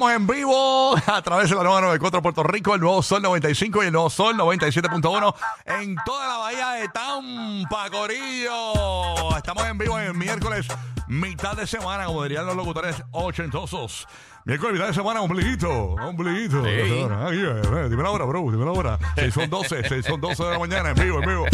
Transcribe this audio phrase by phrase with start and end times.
[0.00, 3.82] Estamos en vivo a través de la nueva 94 Puerto Rico, el nuevo Sol 95
[3.82, 9.36] y el nuevo Sol 97.1 en toda la bahía de Tampa, Corillo.
[9.36, 10.68] Estamos en vivo el miércoles,
[11.08, 14.06] mitad de semana, como dirían los locutores ochentosos.
[14.48, 16.60] Miércoles, mitad de semana, ombliguito, ombliguito.
[16.60, 18.98] Aquí, eh, dime la hora, bro, dime la hora.
[19.14, 21.44] Seis son 12, seis son 12 de la mañana, en vivo, en vivo.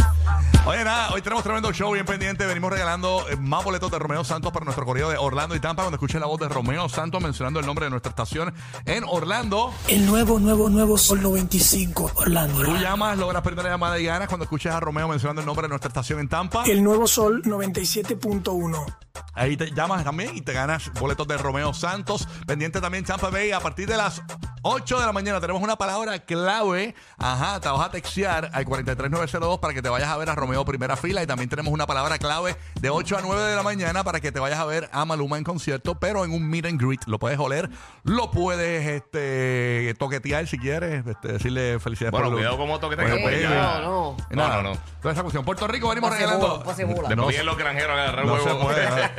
[0.64, 2.46] Oye, nada, hoy tenemos tremendo show bien pendiente.
[2.46, 5.82] Venimos regalando eh, más boletos de Romeo Santos para nuestro corrido de Orlando y Tampa.
[5.82, 8.54] Cuando escuchen la voz de Romeo Santos mencionando el nombre de nuestra estación
[8.86, 12.62] en Orlando, El nuevo, nuevo, nuevo Sol 95, Orlando.
[12.62, 15.64] tú llamas, logras perder la llamada y ganas cuando escuches a Romeo mencionando el nombre
[15.64, 16.62] de nuestra estación en Tampa.
[16.64, 19.03] El nuevo Sol 97.1.
[19.34, 22.28] Ahí te llamas también y te ganas boletos de Romeo Santos.
[22.46, 23.52] Pendiente también Tampa Bay.
[23.52, 24.22] A partir de las
[24.66, 26.94] 8 de la mañana tenemos una palabra clave.
[27.18, 30.64] Ajá, te vas a textear al 43902 para que te vayas a ver a Romeo
[30.64, 31.22] primera fila.
[31.22, 34.32] Y también tenemos una palabra clave de 8 a 9 de la mañana para que
[34.32, 37.02] te vayas a ver a Maluma en concierto, pero en un meet and greet.
[37.04, 37.68] Lo puedes oler,
[38.04, 43.02] lo puedes este, toquetear si quieres, este, decirle felicidades Bueno, por cuidado cómo toque te
[43.02, 43.80] Bueno, pues, pues, ya.
[43.82, 44.16] no, no.
[44.30, 44.80] Nada, No, no, no.
[45.02, 45.44] Toda esa cuestión.
[45.44, 46.48] Puerto Rico venimos Pase regalando.
[46.48, 47.08] bola, pase bola.
[47.10, 48.70] No No vienen los granjeros agarrar no huevo.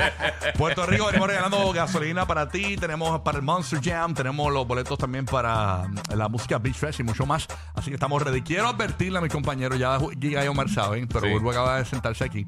[0.57, 2.77] Puerto Rico venimos regalando gasolina para ti.
[2.77, 4.15] Tenemos para el Monster Jam.
[4.15, 7.47] Tenemos los boletos también para mm, la música Beach Fest y mucho más.
[7.73, 8.41] Así que estamos ready.
[8.41, 11.31] Quiero advertirle a mis compañeros, ya Giga y Omar saben, pero Sí.
[11.31, 12.45] Bulbo acaba de sentarse aquí.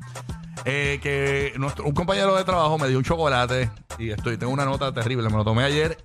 [0.65, 4.65] eh, que nuestro, un compañero de trabajo me dio un chocolate y estoy tengo una
[4.65, 5.29] nota terrible.
[5.29, 5.97] Me lo tomé ayer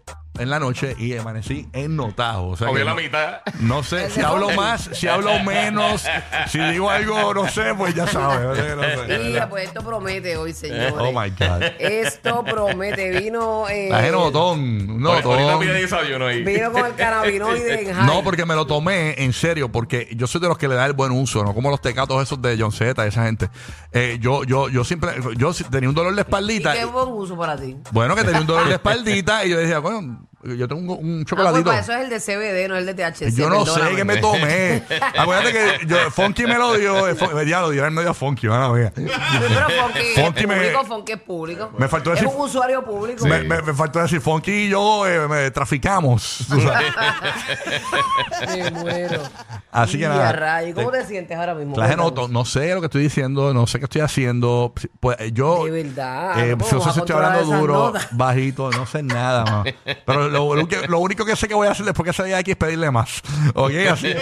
[0.42, 2.48] en la noche y amanecí ennotado.
[2.48, 3.40] O sea Obvio que la no- mitad.
[3.60, 6.04] no sé, si hablo más, si hablo menos,
[6.48, 8.40] si digo algo, no sé, pues ya sabes.
[8.46, 9.18] no sé, no sé.
[9.18, 10.94] Mira, pues esto promete hoy, señores.
[10.98, 11.62] Oh my God.
[11.78, 13.20] Esto promete.
[13.20, 13.68] Vino.
[13.68, 16.42] Eh, Ahorita pide desayuno ahí.
[16.42, 18.06] Vino con el cannabinoide en high.
[18.12, 20.86] No, porque me lo tomé en serio, porque yo soy de los que le da
[20.86, 23.48] el buen uso, no como los tecatos esos de John Z, esa gente.
[23.92, 26.72] Eh, yo, yo, yo siempre, yo si- tenía un dolor de ¿Y espaldita.
[26.74, 27.76] qué buen uso para ti?
[27.92, 31.10] Bueno, que tenía un dolor de espaldita y yo decía, bueno, yo tengo un, un
[31.20, 31.64] Ah, pues chocolatito.
[31.64, 33.34] para eso es el de CBD, no el de THC.
[33.36, 34.82] yo no sé qué me tomé.
[35.18, 38.14] Acuérdate que yo, Funky me lo dio, eh, Fun- ya lo dio en medio a
[38.14, 38.92] Funky, van a ver.
[38.94, 41.70] Pero Funky, Funky es me- público, Funky es público.
[41.78, 43.26] Me faltó decir- Es un usuario público.
[43.26, 46.38] Me, me- me faltó decir, Funky y yo eh, me traficamos.
[46.48, 46.92] tú sabes.
[48.56, 49.22] Me muero.
[49.70, 50.28] Así que nada.
[50.28, 51.74] a rayos, ¿Cómo te sientes ahora mismo?
[51.74, 52.04] Cuéntanos.
[52.06, 54.72] noto, no sé lo que estoy diciendo, no sé qué estoy haciendo.
[55.00, 55.64] Pues eh, yo.
[55.64, 58.08] De verdad, eh, no no sé si estoy hablando duro, notas.
[58.12, 59.66] bajito, no sé nada más.
[60.06, 62.34] Pero lo, lo que- lo único que sé que voy a hacer después que salga
[62.34, 63.22] de aquí es pedirle más.
[63.54, 63.72] ¿Ok?
[63.90, 64.12] Así.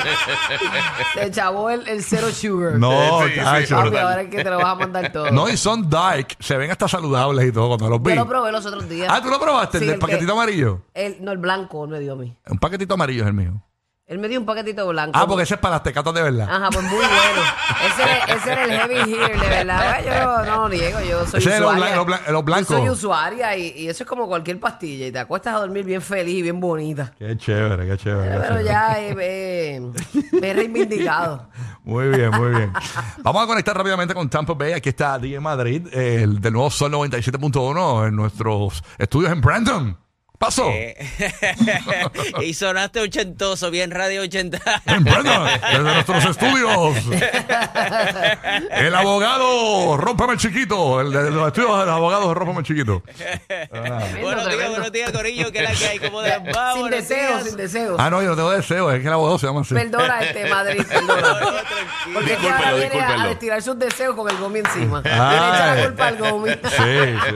[1.14, 2.74] Se chavó el, el cero sugar.
[2.74, 3.34] no, Sí,
[3.66, 3.74] sí.
[3.74, 5.30] Papi, ahora es que te lo vas a mandar todo.
[5.30, 6.36] No, y son dark.
[6.38, 8.10] Se ven hasta saludables y todo cuando los vi.
[8.10, 9.08] Yo lo probé los otros días.
[9.10, 9.78] Ah, ¿tú lo probaste?
[9.78, 10.82] Sí, el del el que- paquetito amarillo.
[10.94, 12.36] El, no, el blanco me dio a mí.
[12.48, 13.62] Un paquetito amarillo es el mío.
[14.10, 15.12] Él me dio un paquetito blanco.
[15.16, 16.48] Ah, porque ese es para las tecatas de verdad.
[16.50, 17.42] Ajá, pues muy bueno.
[17.86, 20.04] Ese, era- ese era el heavy hitter, de verdad.
[20.04, 21.84] Yo no, lo niego, yo soy Ese es usuaria.
[21.86, 22.68] blan- los blan- los blancos.
[22.70, 25.06] Yo soy usuaria y, y eso es como cualquier pastilla.
[25.06, 27.12] Y te acuestas a dormir bien feliz y bien bonita.
[27.16, 28.32] Qué chévere, qué chévere.
[28.32, 29.80] qué Pero ya eh, eh,
[30.40, 31.48] me he reivindicado.
[31.84, 32.72] Muy bien, muy bien.
[33.22, 34.72] Vamos a conectar rápidamente con Tampa Bay.
[34.74, 39.96] Aquí está DJ Madrid, el del nuevo Sol 97.1 en nuestros estudios en Brandon.
[40.40, 40.70] Paso.
[40.70, 40.96] Eh.
[42.40, 44.58] y sonaste ochentoso, bien radio 80.
[44.86, 46.96] En Brandon, desde nuestros estudios.
[48.70, 51.02] El abogado, rómpame el chiquito.
[51.02, 53.02] El de los estudios del abogado, rómpame el chiquito.
[54.22, 56.90] buenos días, buenos días, Corillo, que es la que hay como de va, sin buenos
[57.00, 57.44] deseo, días.
[57.44, 57.96] sin deseo.
[57.98, 58.90] Ah, no, yo no tengo deseo.
[58.92, 59.74] Es que el abogado se llama así.
[59.74, 61.20] Perdona, este Madrid, perdona.
[61.20, 62.14] No, no, tranquilo.
[62.14, 65.02] Porque ahora viene a, a destilar sus deseos con el gomi encima.
[65.04, 65.30] Ah.
[65.30, 66.50] le echa la culpa al gomi.
[66.50, 66.58] Sí,
[67.26, 67.34] sí.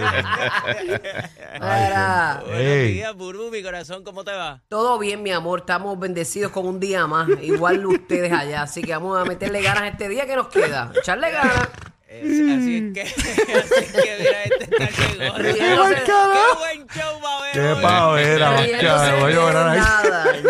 [1.55, 2.94] Mira, Buenos Ey.
[2.95, 4.63] Días, Burbu, mi corazón, ¿cómo te va?
[4.69, 5.61] Todo bien, mi amor.
[5.61, 7.29] Estamos bendecidos con un día más.
[7.43, 8.63] Igual ustedes allá.
[8.63, 10.93] Así que vamos a meterle ganas este día que nos queda.
[10.97, 11.69] Echarle ganas.
[12.07, 13.03] Eh, así es que,
[13.59, 17.83] así es que mira, este está que Qué buen show va a haber Qué hoy.
[17.83, 19.15] pavera, bacana.
[19.17, 19.81] Voy a llorar ahí.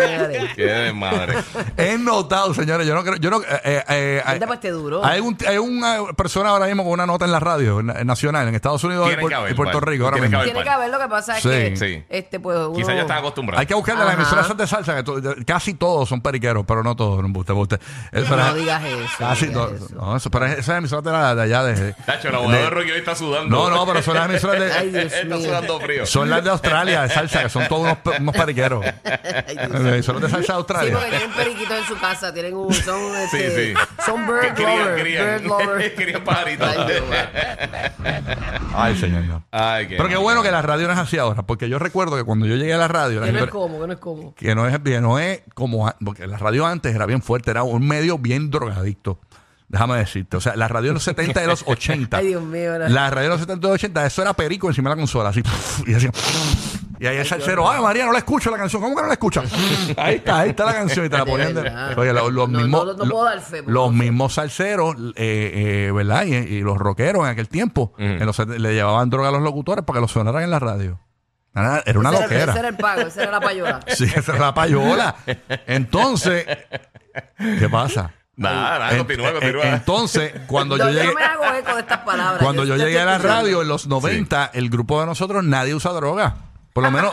[0.55, 1.35] Qué de madre.
[1.77, 5.03] He notado, señores, yo no creo, yo no, eh, eh, eh, Este pues te duró.
[5.05, 8.07] hay, un, hay una persona ahora mismo con una nota en la radio en- en
[8.07, 9.91] nacional en Estados Unidos y, Tiene Puer- que haber, y Puerto vale.
[9.91, 10.39] Rico ahora Tiene que mismo.
[10.41, 10.53] haber.
[10.53, 11.49] Tiene que haber lo que pasa es Sí.
[11.49, 12.03] que Sí.
[12.09, 13.59] este pues uno, Quizás ya están acostumbrados.
[13.59, 14.21] Hay que buscar de las Ajá.
[14.21, 17.39] emisoras esas de salsa, que to- de- casi todos son periqueros, pero no todos, no
[17.39, 17.79] usted, usted.
[18.11, 19.91] Pero- No digas eso, Casi no digas todos.
[19.91, 19.95] eso.
[19.95, 22.69] No, eso, pero esas emisoras de, la- de allá de, Tacho, el abogado de- de
[22.69, 23.55] Rocky hoy está sudando.
[23.55, 25.45] No, no, pero son las emisoras Ay, de Dios está mío.
[25.45, 26.05] sudando frío.
[26.05, 28.85] son las de Australia de salsa, que son todos unos, pe- unos periqueros.
[29.47, 30.17] Ay, Dios Las mío.
[30.17, 30.93] emisoras de salsa de Sí, Australia.
[30.93, 33.73] porque tienen periquitos en su casa, tienen un, son, este, sí.
[34.05, 35.25] son Que bird querían, lover, querían.
[35.25, 35.95] bird lover.
[35.95, 36.69] Querían pajaritos.
[38.73, 39.23] Ay, señor.
[39.23, 39.43] no.
[39.51, 42.15] Ay, qué Pero qué bueno que la radio no es así ahora, porque yo recuerdo
[42.17, 43.93] que cuando yo llegué a la radio, la Que no es gente- como, que no
[43.93, 44.35] es como.
[44.35, 47.51] que no es, que no es como, a- porque la radio antes era bien fuerte,
[47.51, 49.19] era un medio bien drogadicto.
[49.67, 52.17] Déjame decirte, o sea, la radio de los 70 y de los 80.
[52.17, 54.67] Ay, Dios mío, era- La radio de los 70 y los 80, eso era perico
[54.67, 55.41] encima de la consola, así,
[55.87, 56.11] y decía,
[56.99, 58.81] Y ahí el salsero, ay María, no la escucho la canción.
[58.81, 59.41] ¿Cómo que no la escucha?
[59.97, 61.97] ahí está, ahí está la canción y te la ponían de- verdad.
[61.97, 63.93] Oye, los, los No, mismos, no, no puedo dar fe, por los favor.
[64.03, 66.25] mismos salseros, eh, eh, ¿verdad?
[66.25, 69.83] Y, y los rockeros en aquel tiempo, en los- le llevaban droga a los locutores
[69.85, 70.99] para que los sonaran en la radio.
[71.53, 72.59] Era era una ese, era, ese loquera.
[72.59, 73.79] era el pago, ese era la payola.
[73.87, 75.15] Sí, esa es la payola.
[75.67, 76.45] Entonces,
[77.37, 78.11] ¿qué pasa?
[78.37, 79.63] Nada, nada, continúa, en- continúa.
[79.69, 82.43] entonces, cuando yo llegué, no me hago eco de estas palabras.
[82.43, 85.73] cuando yo llegué a la estoy radio en los 90, el grupo de nosotros nadie
[85.73, 86.35] usa droga.
[86.75, 87.09] Por lo menos.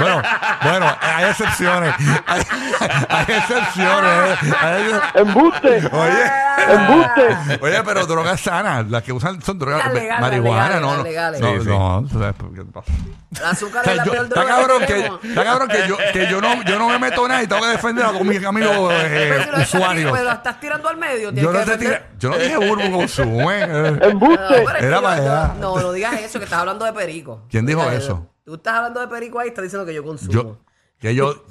[0.00, 0.20] bueno,
[0.64, 1.94] bueno, hay excepciones.
[2.26, 2.42] Hay,
[3.08, 4.42] hay excepciones.
[4.42, 4.52] eh.
[4.60, 5.88] Hay- ¡Embuste!
[5.92, 6.24] oye,
[6.74, 7.58] ¡Embuste!
[7.60, 8.90] oye, pero drogas sanas.
[8.90, 9.80] Las que usan son drogas.
[10.20, 11.02] Marihuana, no, no.
[11.04, 12.90] legales, No, no, no, ¿sabes por qué pasa?
[13.38, 15.88] El azúcar O sea, es la yo- peor está droga cabrón que está cabrón que
[15.88, 18.44] yo, que yo no, yo no me meto nada y tengo que defender a mis
[18.44, 20.12] amigos eh, Pero si lo estás- usuarios.
[20.18, 21.30] Pero estás tirando al medio.
[21.30, 23.62] Yo no, que te defender- tira- yo no dije burbu consume.
[23.62, 23.98] eh.
[24.02, 24.64] ¡Embuste!
[24.64, 25.54] No, Era para allá.
[25.60, 27.42] No, no digas eso, que estás hablando de perico.
[27.48, 28.26] ¿Quién dijo eso?
[28.44, 30.32] Tú estás hablando de perico ahí y estás diciendo que yo consumo.
[30.32, 30.58] Yo,
[30.98, 31.44] que yo,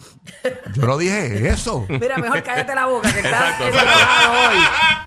[0.73, 1.85] yo no dije eso.
[1.89, 3.89] Mira, mejor cállate la boca, que estás Exacto, exacto.
[3.89, 4.57] drogado hoy.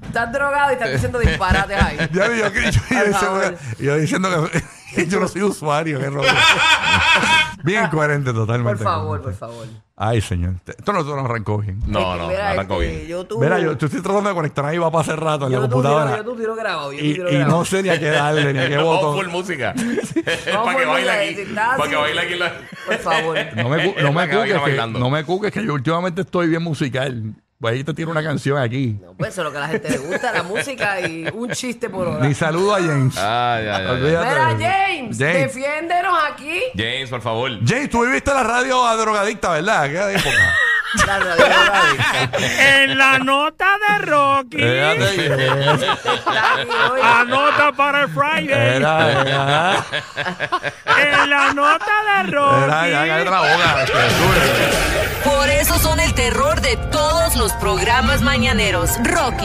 [0.03, 1.97] Estás drogado y estás diciendo disparates ahí.
[2.13, 3.59] Ya vi, yo, yo, yo, Por yo- favor.
[3.79, 4.59] yo diciendo que
[5.09, 6.29] yo no soy usuario, que rollo.
[7.63, 8.77] Bien coherente totalmente.
[8.85, 9.67] Por favor, por favor.
[9.97, 10.55] Ay, señor.
[10.67, 11.81] Esto no, esto no arrancó bien.
[11.87, 13.09] No, no, Mira, arrancó este, bien.
[13.09, 15.53] Yo tuve, Mira, yo, yo estoy tratando de conectar ahí va para hace rato en
[15.53, 16.23] la yo computadora.
[16.23, 16.93] Yo tiro grabado.
[16.93, 17.59] Yo y, tiro y grabado.
[17.59, 19.31] no sé ni a qué darle, ni a qué Vamos botón.
[19.33, 19.75] música.
[19.75, 21.35] Para que baile música, aquí.
[21.35, 21.91] si está Para así.
[21.91, 22.53] que baile aquí la...
[22.87, 23.39] Por favor.
[23.57, 24.99] No me, cu- no me La cabina cuques que, bailando.
[24.99, 27.35] no me cuques que yo últimamente estoy bien musical.
[27.59, 28.99] Pues ahí te tiro una canción aquí.
[29.03, 31.49] No, pues eso es lo que a la gente le gusta, la música y un
[31.53, 32.23] chiste por hora.
[32.27, 33.17] Ni saludo a James.
[33.17, 33.67] Ay.
[33.93, 34.51] Olvídate Mira.
[35.07, 35.55] James, James.
[35.55, 36.61] defiéndenos aquí.
[36.77, 37.51] James, por favor.
[37.67, 39.85] James, tú viviste la radio a drogadicta, ¿verdad?
[39.89, 40.55] ¿Qué época?
[41.07, 42.83] La radio drogadicta.
[42.83, 44.63] En la nota de Rocky.
[44.63, 45.29] Hoy.
[47.03, 48.77] Anota para el Friday.
[48.77, 49.85] Era, era,
[50.97, 51.85] En la nota
[52.23, 53.31] de era, ya, cállate Rocky.
[53.31, 53.83] la boca.
[53.83, 55.29] este.
[55.29, 58.91] Por eso son el terror de todos los programas mañaneros.
[59.03, 59.45] Rocky,